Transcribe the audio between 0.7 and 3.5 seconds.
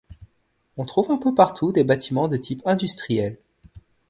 On trouve un peu partout des bâtiments de type industriel.